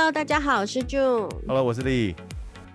[0.00, 1.28] Hello，大家好，我是 June。
[1.46, 2.16] Hello，我是丽。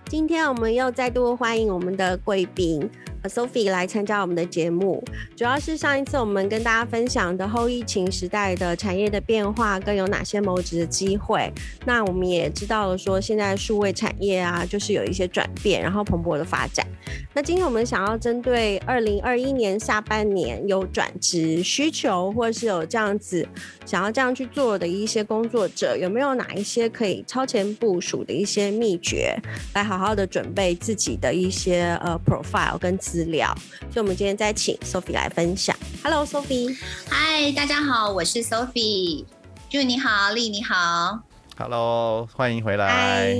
[0.04, 2.88] 今天我们又再度欢迎我们的贵宾。
[3.28, 5.02] Sophie 来参加我们的节目，
[5.36, 11.52] 主要是上一次我们跟大家分享的后疫情时代的产业的变化，跟有哪些谋职的机会。
[11.84, 16.86] 那我们也知道了说，现在数位产业啊，就是有一些转变，然后蓬勃的发展。
[17.34, 23.46] 那今天我们想要针对二零二一年下半年有转职需求，或是有这样子
[23.84, 29.36] 想要这样去做的一些工作者，有没有哪一些可以超前部署的一些秘诀，
[29.74, 33.52] 来好好的准备自己的一些呃 profile 跟料，
[33.92, 35.76] 所以我们今天再请 Sophie 来分享。
[36.04, 36.76] Hello，Sophie。
[37.08, 39.24] 嗨，大家好，我是 Sophie。
[39.70, 41.20] June 你好，丽你好。
[41.58, 43.34] Hello，欢迎回来。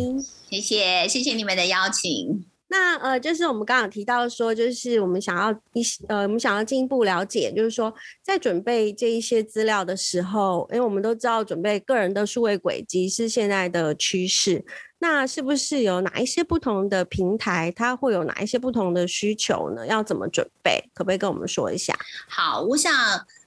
[0.50, 2.44] 谢谢，谢谢你们的邀请。
[2.68, 14.64] 那呃，就是我们刚刚提到说，就是我们想要一些呃，我们想要进一步了解，就是说在准备这一些资料的时候，因为我们都知道准备个人的数位轨迹是现在的趋势。
[14.98, 19.86] 那是不是有哪一些不同的平台，它会有哪一些不同的需求呢？
[19.86, 20.82] 要怎么准备？
[20.94, 21.94] 可不可以跟我们说一下？
[22.28, 22.90] 好，我想，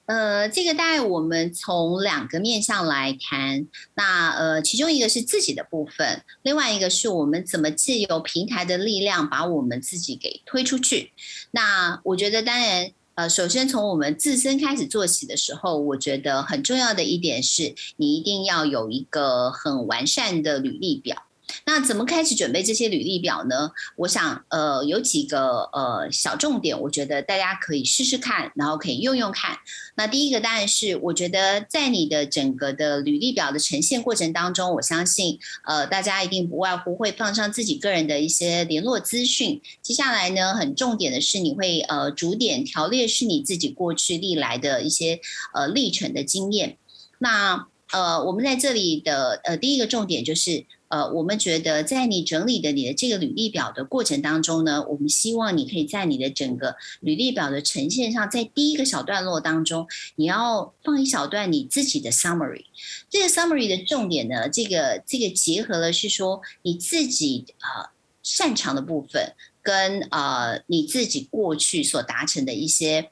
[0.10, 3.68] 呃，这个大概我们从两个面向来谈。
[3.94, 11.12] 那呃，其中一个是自己的部分，另外一个是我们怎么借由平台的力量把我们自己给推出去。
[11.52, 21.29] 那我觉得，当然，呃，首先从我们自身开始做起的时候，我觉得很重要的一点是你一定要有一个很完善的履历表。
[21.66, 23.72] 那怎么开始准备这些履历表呢？
[23.96, 29.58] 我想，呃，有几个呃小重点，我觉得大家可以试试看，然后可以用用看。
[29.96, 39.62] 那第一个当然是，我觉得在你的整个的履历表的呈现过程当中，我相信，呃，大家一定不外乎会放上自己个人的一些联络资讯。
[39.82, 45.20] 接下来呢，很重点的是，你会呃逐点条列是你自己过去历来的一些
[45.54, 46.78] 呃历程的经验。
[47.18, 50.66] 那呃，我们在这里的呃第一个重点就是。
[50.90, 62.66] 呃，我们觉得在你整理的你的这个履历表的过程当中呢，我们希望你可以在你的整个履历表的呈现上，在第一个小段落当中，你要放一小段你自己的 summary。
[63.10, 67.90] 这个 summary 的重点呢，这个这个结合了是说你自己呃
[68.24, 73.10] 擅长的部分，跟呃你自己过去所达成的一些。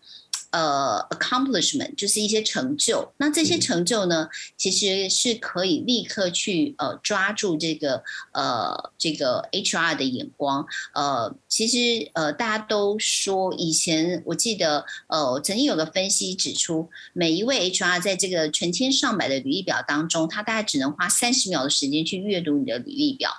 [0.52, 3.12] 呃，accomplishment 就是一些成就。
[3.18, 10.66] 那这些成就呢，其实是可以立刻去呃抓住这个呃这个 HR 的眼光。
[10.94, 23.32] 呃，其实呃大家都说，以前我记得呃曾经有个分析指出，每一位 HR 在这个成千上百的履历表当中，他大概只能花三十秒的时间去阅读你的履历表。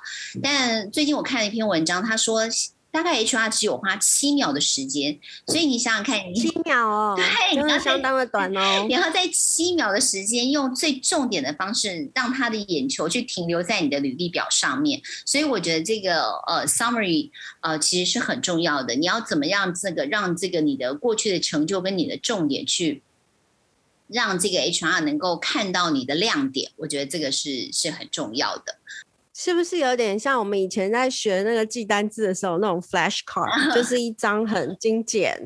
[0.42, 2.42] 但最近我看了一篇文章，他说。
[2.91, 8.87] 大概 HR 只有花七秒的时间，所以你想想看，七秒哦， 对，真的相当的短哦。
[8.88, 15.00] 然后在七秒的时间，用最重点的方式，让他的眼球去停留在你的履历表上面。
[15.26, 18.94] 所以我觉得这个呃 summary 呃其实是很重要的。
[18.94, 23.03] 你要怎么样这个让这个你的过去的成就跟你的重点去
[24.09, 28.78] 让这个 HR 能够看到你的亮点，我觉得这个是是很重要的。
[29.41, 35.38] 是不是有点像我们以前在学那个记单字的时候那种 flash card， 就是一张很精简，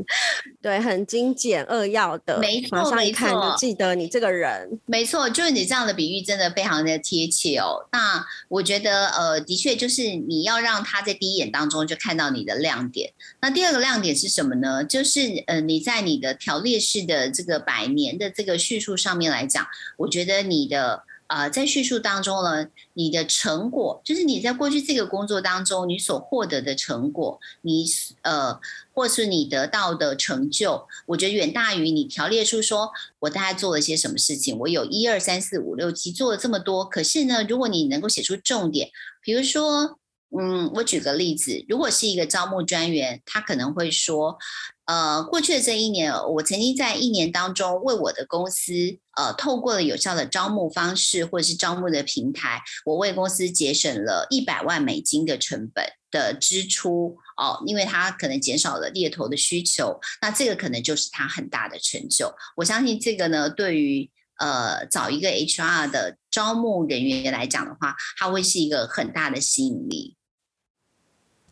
[0.63, 4.81] 对，很精简扼要的，没错，马上一看就记得你这个人。
[4.87, 7.87] 没错，就是你这样的比喻真的非常的贴切哦。
[7.93, 13.13] 那我觉得呃，的确就是你要让他在第一眼当中就看到你的亮点。
[13.43, 14.83] 那第二个亮点是什么呢？
[14.83, 19.67] 就是呃，你在你的条列式的这个百年的这个叙述上面来讲，
[19.99, 21.03] 我觉得你的。
[21.34, 27.87] 呃，在叙述当中呢，你的成果就是你在过去这个工作当中你所获得的成果，你
[28.20, 28.60] 呃，
[28.93, 36.84] 或是你得到的成就，我觉得远大于你条列出说我大概做了些什么事情，我有一二三四五六七做了这么多。
[36.84, 38.91] 可是呢，如果你能够写出重点，
[39.22, 39.99] 比如说，
[40.38, 44.37] 嗯，我举个例子，如果是一个招募专员，他可能会说。
[44.87, 48.73] 呃，过去的这一年，我曾经在一年当中为我的公司，
[49.17, 62.35] 呃，透过了有效的招募方式或者是招募的平台，我为公司节省了一百万美金的成本的支出哦，因为他可能减少了猎头的需求，那这个可能就是他很大的成就。
[62.56, 70.17] 我相信这个呢，对于呃找一个 HR 的招募人员来讲的话，它会是一个很大的吸引力。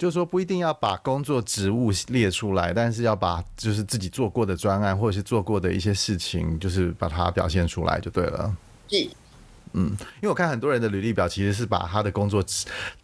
[0.00, 8.56] 就是说，不一定要把工作职务列出来，但是要把就是自己做过的专案或者是做过的一些事情，就是把它表现出来就对了。
[8.88, 9.10] 是，
[9.74, 12.42] 嗯，因为我看很多人的履历表其实是把他的工作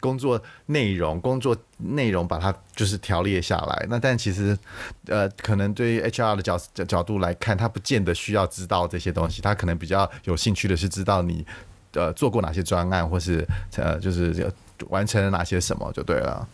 [0.01, 3.87] 工作内容、工作内容把它就是条列下来。
[3.91, 4.59] 那但其实，
[5.05, 6.59] 呃，可能对于 HR 的角
[6.89, 11.45] 角度来看，他不见得需要知道这些东西，他可能比较有兴趣的是知道你。
[11.93, 13.47] 呃做过哪些专案，或是
[13.77, 14.53] 呃就是
[14.91, 16.47] 完成了哪些什么就对了。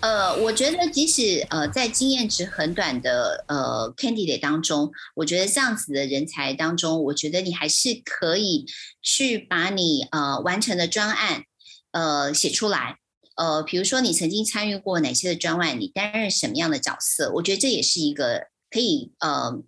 [0.00, 8.64] 呃，我觉得即使呃在经验值很短的呃 candidate 当中，我觉得这样子的人才当中，我觉得你还是可以
[9.02, 11.44] 去把你呃完成的专案
[11.92, 12.96] 呃写出来。
[13.36, 19.62] 呃，比如说你曾经参与过哪些的专案，你担任什么样的角色，我觉得这也是一个可以呃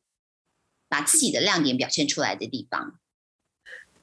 [0.89, 2.99] 把自己的亮点表现出来的地方。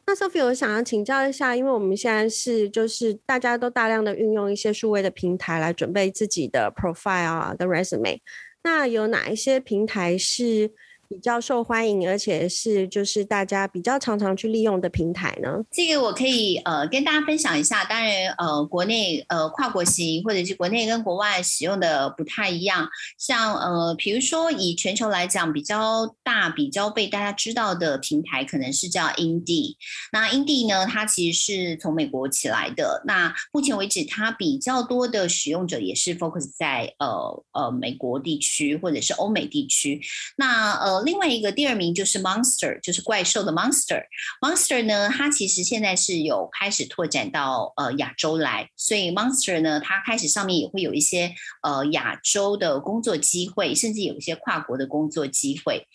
[0.09, 8.17] 那 Sophie，我想要请教一下，因为我们现在是就是大家都大量的运用一些数位的平台来准备自己的 profile 啊跟 resume，
[8.63, 10.71] 那有哪一些平台是
[11.09, 15.49] 比较受欢迎，而且是就是大家比较常常去利用的平台呢？
[15.71, 17.83] 这个我可以呃跟大家分享一下。
[17.83, 22.87] 当然呃国内呃跨国型或者是国内跟国外使用的不太一样。
[23.17, 29.77] 像呃比如说以全球来讲比较大比较被大家知道的平台可能是叫 Indeed。
[30.13, 33.01] 那 Indeed 呢，它其实是从美国起来的。
[33.07, 39.99] 那目前为止它比较多的使用者也是 focus 在呃呃美国地区或者是欧美地区。
[40.37, 40.98] 那呃。
[41.03, 44.03] 另外一个第二名就是 Monster，就是怪兽的 Monster。
[44.41, 55.87] Monster 呢，它其实现在是有开始拓展到呃亚洲来，所以 Monster 呢，它开始上面也会有一些呃亚洲的工作机会，甚至有一些跨国的工作机会。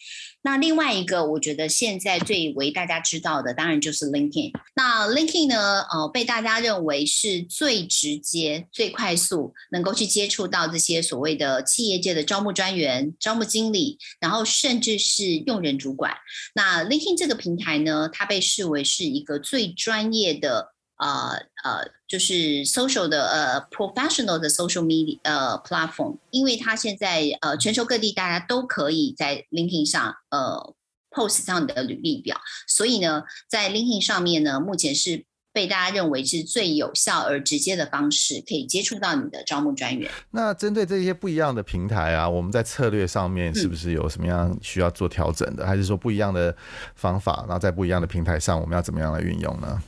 [0.44, 4.52] 那另外一个，我觉得现在最为大家知道的，当然就是 LinkedIn。
[4.76, 16.12] 那 LinkedIn 呢，呃，被大家认为是最直接、最快速能够去接触到这些所谓的企业界的招募专员、招募经理，然后甚至是用人主管。
[16.54, 20.73] 那 LinkedIn 这个平台呢，它被视为是一个最专业的。
[20.96, 21.32] 呃
[21.64, 30.74] 呃，就是 social 的呃 professional 的 social media 呃 platform，因为它现在呃全球各地大家都可以在 LinkedIn 上呃
[31.10, 40.10] post 上你的履历表，所以呢，在 LinkedIn 上面呢，目前是被大家认为是最有效而直接的方式，可以接触到你的招募专员。
[40.32, 46.56] 那针对这些不一样的平台啊，我们在策略上面是不是有什么样需要做调整的，嗯、还是说不一样的
[46.96, 49.80] 方法，然后在不一样的平台上，我们要怎么样来运用呢？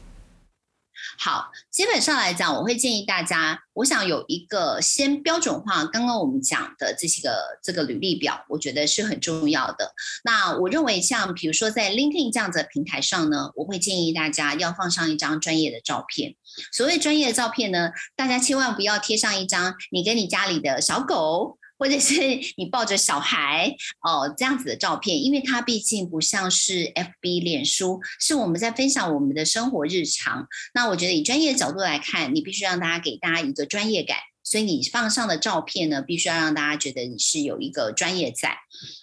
[1.18, 9.92] 好，基本上来讲，我会建议大家，我想有一个先标准化刚刚我们讲的这些个这个履历表，我觉得是很重要的。
[10.24, 16.34] 那我认为，像比如说在 LinkedIn 这样子的平台上呢，我会建议大家要放上一张专业的照片。
[16.72, 21.58] 所谓专业的照片呢，大家千万不要贴上一张你跟你家里的小狗。
[21.78, 22.14] 或者是
[22.56, 30.46] 你抱着小孩哦，这样子的照片，因为它毕竟不像是 FB 脸书，是我们在分享我们的生活日常。
[30.74, 34.16] 那我觉得以专业的角度来看，你必须让大家给大家一个专业感。
[34.46, 38.56] 所以你放上的照片呢，必须要让大家觉得你是有一个专业在。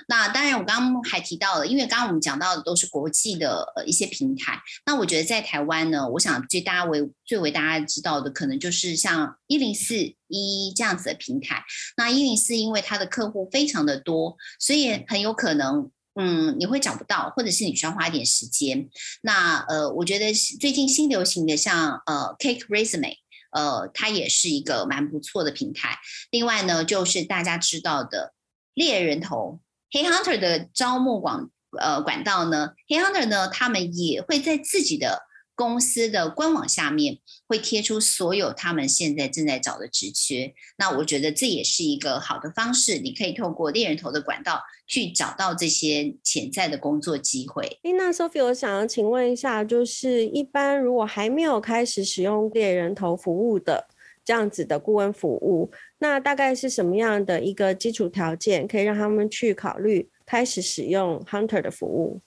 [0.08, 4.58] 那当然，我刚刚还提到了，因为刚刚我们讲到的都是国际的呃一些平台。
[4.86, 9.98] 那我觉得在台湾呢，我想最大家为最为大家知道的，可能就是像一零四
[10.30, 11.62] 一这样子的平台。
[11.98, 18.88] 那一零四因为它的客户非常的多，所以很有可能嗯你会找不到，或者是你需要花一点时间。
[19.22, 23.18] 那呃，我觉得最近新流行的像呃 Cake Resume。
[23.54, 25.98] 呃，它也是一个蛮不错的平台。
[26.32, 28.34] 另外呢，就是大家知道的
[28.74, 29.62] 猎人头
[29.92, 35.24] HeyHunter 的招募广呃管道呢，HeyHunter 呢，他们也会在自己的。
[35.56, 47.80] 公司的官网下面会贴出所有他们现在正在找的职缺，那我觉得这也是一个好的方式，你可以透过猎人头的管道去找到这些潜在的工作机会。
[47.84, 53.88] 诶，那 Sophie，我想要请问一下，就是一般如果还没有开始使用猎人头服务的
[54.26, 62.22] 这样子的顾问服务，那大概是什么样的一个基础条件，可以让他们去考虑开始使用 Hunter 的服务？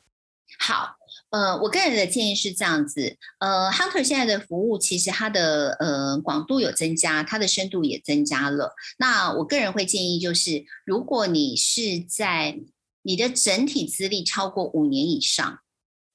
[0.61, 0.97] 好。
[1.31, 8.75] 呃，我个人的建议是这样子，呃，Hunter 现在的服务其实它的呃广度有增加，它的深度也增加了。
[8.99, 12.59] 那我个人会建议就是，如果你是在
[13.03, 15.59] 你的整体资历超过五年以上，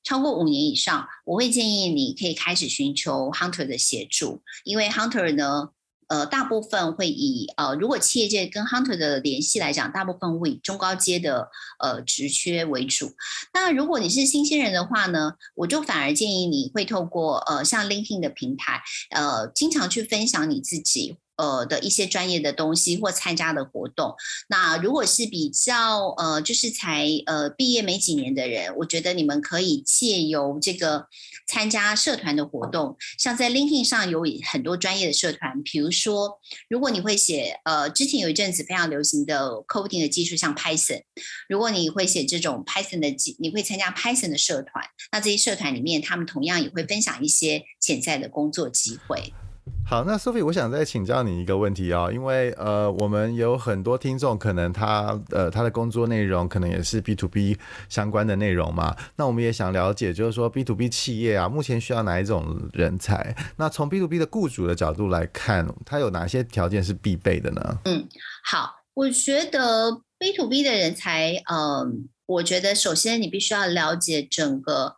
[0.04, 5.72] 超过五年以上，我会建议你可以开始寻求 Hunter 的协助，因为 Hunter 呢。
[6.12, 11.48] 呃，大部分会以呃，如果企业界跟 Hunter 的联系来讲，大部分会以中高阶的
[11.80, 13.14] 呃职缺为主。
[13.54, 21.16] 那如果你是新鲜人的话呢，我就反而建议你会透过呃像 LinkedIn 的平台，呃，经常去分享你自己。
[21.42, 24.14] 呃的一些专业的东西或参加的活动。
[24.48, 31.08] 那如果是比较呃就是才呃毕业没几年的人，我觉得你们可以借由这个
[31.48, 41.02] 参加社团的活动，像在 LinkedIn 上有很多专业的社团，比如说如果你会写呃之前有一阵子非常流行的 coding 的技术，像 Python，
[41.50, 49.34] 如果你会写这种 Python 的技，你会参加 Python 的社团，那这些社团里面他们同样也会分享一些潜在的工作机会。
[49.86, 57.58] 好，那 Sophie，我想再请教你一个问题哦，因为呃，我们有很多听众，可能他呃他的工作内容可能也是 B to B
[57.90, 58.96] 相关的内容嘛。
[59.18, 63.36] 那我们也想了解，就是说 B to B 企业啊，目前需要哪一种人才？
[63.58, 67.80] 那从 B to B 的雇主的角度来看，他有哪些条件是必备的呢？
[67.86, 68.08] 嗯，
[68.44, 74.96] 好，我觉得 B to B 的人才，嗯、我觉得首先你必须要了解整个。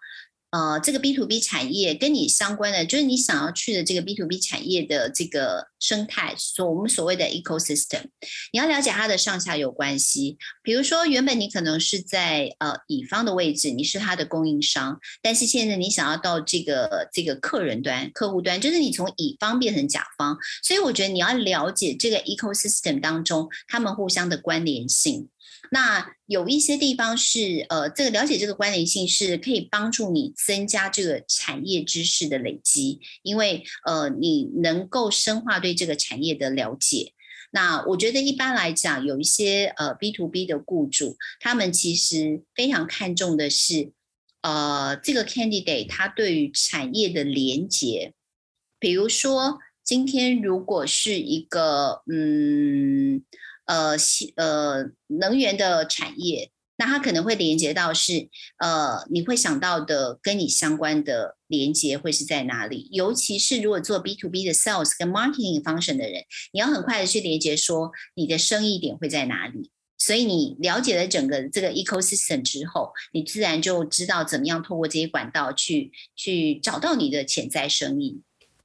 [0.54, 8.04] 呃，这个 B to B 产业跟你相关的，就是你想要去的这个 B to B 产业的这个生态，所我们所谓的 ecosystem，
[8.52, 10.38] 你要了解它的上下游关系。
[10.62, 25.30] 比如说，原本你可能是在呃乙方的位置，你是他的供应商，但是现在你想要到这个这个客人端、客户端，就是你从乙方变成甲方，所以我觉得你要了解这个 ecosystem 当中他们互相的关联性。
[25.74, 37.14] 那有一些地方是，呃，这个了解这个关联性是可以帮助你增加这个产业知识的累积，因为呃，你能够深化对这个产业的了解。
[37.50, 43.94] 那我觉得一般来讲，有一些呃 B to B 的雇主，他们其实非常看重的是，
[44.42, 48.14] 呃，这个 candidate 他对于产业的连接，
[48.78, 53.24] 比如说今天如果是一个嗯。
[53.74, 53.98] 呃，
[54.36, 62.88] 呃，能源的产业，那它可能会连接到是，呃，你会想到的跟你相关的连接会是在哪里？
[62.92, 69.72] 尤其是如果做 B to B 的 sales 跟 marketing function 的人，你要很快的去连接说你的生意点会在哪里。
[69.98, 78.22] 所以你了解了整个这个 ecosystem 之后，你自然就知道怎么样透过这些管道去去找到你的潜在生意。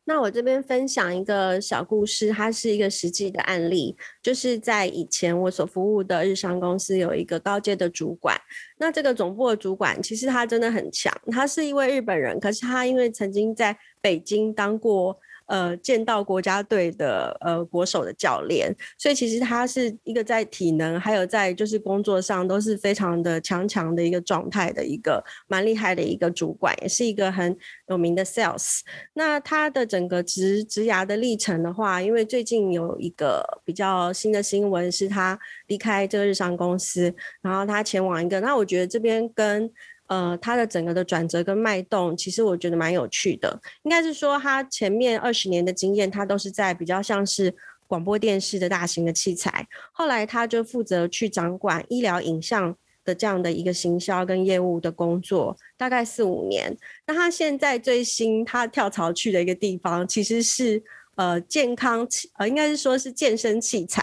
[0.09, 8.35] 那我这边分享一个小故事，它是一个实际的案例，就是在以前我所服务的日商公司有一个高阶的主管，
[8.79, 15.19] 那这个总部的主管其实他真的很强，他是一位日本人，可是他因为曾经在北京当过。
[15.49, 27.57] 呃，剑道国家队的呃国手的教练，所以其实他是一个在体能还有在就是工作上都是非常的强强的一个状态的一个蛮厉害的一个主管，也是一个很
[27.89, 28.81] 有名的 sales。
[29.15, 35.39] 那他的整个职职涯的历程的话，因为最近有一个比较新的新闻是他
[35.69, 39.71] 离开这个日商公司，然后他前往一个，那我觉得这边跟。
[40.09, 43.61] 呃，他的整个的转折跟脉动，其实我觉得蛮有趣的。
[43.83, 47.55] 应该是说，他前面二十年的经验，他都是在比较像是
[47.87, 49.67] 广播电视的大型的器材。
[49.93, 52.75] 后来，他就负责去掌管医疗影像
[53.05, 56.75] 的这样的一个行销跟业务的工作，大概四五年。
[57.07, 60.83] 那他现在最新他跳槽去的一个地方，其实是
[61.17, 64.03] 呃健康器，呃应该是说是健身器材。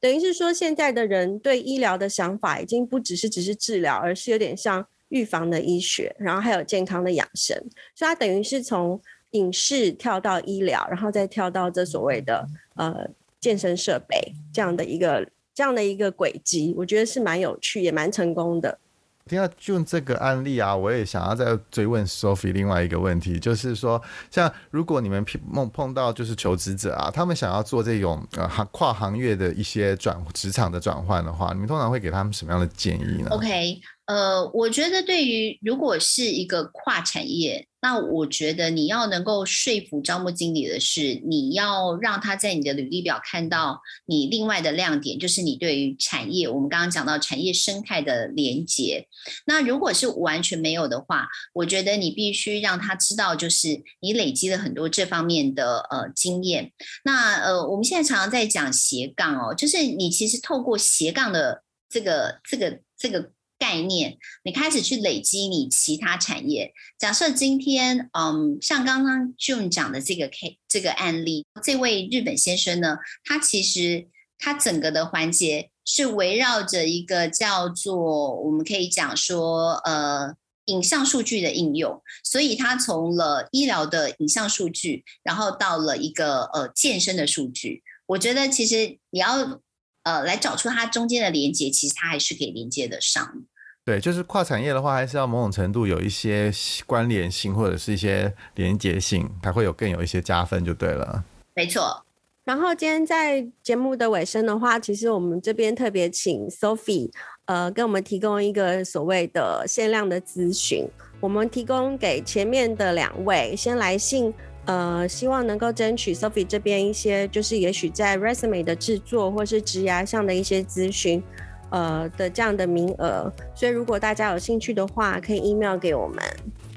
[0.00, 4.84] 等于是说，现在的人对医疗的想法，已经不只是只是治疗，而是有点像。
[5.10, 7.56] 预防的医学，然后还有健康的养生，
[7.94, 9.00] 所以它等于是从
[9.32, 15.24] 影视跳到医疗，然后再跳到这所谓的呃健身设备这样的一个
[15.54, 18.78] 这样的一个轨迹，我觉得是蛮有趣也蛮成功的。
[19.26, 33.80] 听到就这个案例啊，我也想要再追问 Sophie 另外一个问题，就是说，像如果你们碰碰到就是求职者啊，他们想要做这种呃行跨行业的一些转职场的转换的话，你们通常会给他们什么样的建议呢？OK。
[34.10, 49.06] 呃，我觉得对于如果是一个跨产业，那我觉得你要能够说服招募经理的是，你要让他在你的履历表看到你另外的亮点，就是你对于产业，我们刚刚讲到产业生态的连接。
[49.46, 56.72] 那如果是完全没有的话，我觉得你必须让他知道，就是你累积了很多这方面的呃经验。
[57.04, 63.30] 那呃，我们现在常常在讲斜杠哦，就是你其实透过斜杠的这个这个这个。
[63.60, 66.72] 概念，你开始去累积你其他产业。
[66.98, 82.02] 假设今天，嗯，像刚刚 June 讲的这个 K 这个案例，这位日本先生呢，他其实他整个的环节是围绕着一个叫做我们可以讲说，呃，影像数据的应用。
[82.24, 87.82] 所以他从了医疗的影像数据，然后到了一个呃健身的数据。
[88.06, 89.60] 我觉得其实你要
[90.02, 93.44] 呃来找出它中间的连接，其实它还是可以连接得上。
[93.84, 96.52] 对，就是跨产业的话，还是要某种程度有一些
[96.86, 101.24] 关联性或者是一些连结性，才会有更有一些加分就对了。
[101.54, 102.04] 没错。
[102.44, 107.10] 然后今天在节目的尾声的话，其实我们这边特别请 Sophie，
[107.44, 110.88] 呃，给我们提供一个所谓的限量的咨询。
[111.20, 114.32] 我们提供给前面的两位先来信，
[114.64, 121.22] 呃，希望能够争取 Sophie 这边一些，就是也许在 resume 的制作或是职涯上的一些咨询，
[121.70, 123.32] 呃的这样的名额。
[123.54, 126.22] 所以如果大家有兴趣的话，可以 email 给我们。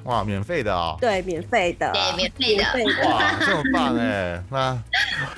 [0.06, 0.98] 哇，免费的啊、哦！
[1.00, 3.08] 对，免费的，对，免费的。
[3.08, 4.38] 哇， 这么棒哎！
[4.52, 4.78] 那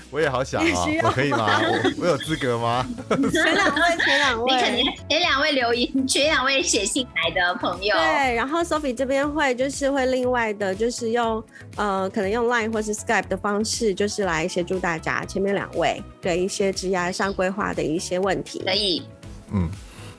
[0.10, 1.62] 我也好想啊，我可以吗？
[1.62, 2.84] 我我有资格吗？
[3.32, 7.96] 前两位，前两位，你肯定前两位留言，前两位写信来的朋友。
[7.96, 11.44] 对，然后 Sophie 这边会就是会另外的，就是用
[11.76, 15.24] 呃，可能用 Line 或是 Skype 的方式，就是来协助大家。
[15.26, 19.08] 前面两位对一些职涯上规划的一些问题，可以。
[19.56, 19.70] 嗯，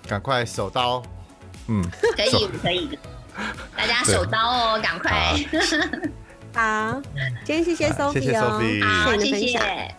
[0.09, 1.03] 赶快手刀。
[1.69, 1.85] 嗯，
[2.17, 2.99] 可以，可以。
[3.77, 5.37] 大家手刀哦，赶快！
[6.55, 7.03] 好，
[7.45, 9.95] 今天谢谢 Sophie 哦，谢谢 Sophie，好，谢谢。